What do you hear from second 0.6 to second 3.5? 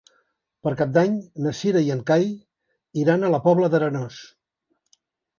Per Cap d'Any na Cira i en Cai iran a la